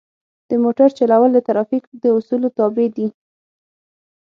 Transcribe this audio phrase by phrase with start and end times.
[0.49, 3.07] د موټر چلول د ترافیک د اصولو تابع دي.